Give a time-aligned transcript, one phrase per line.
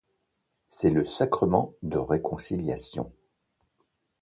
[0.67, 3.13] C’est le sacrement de réconciliation.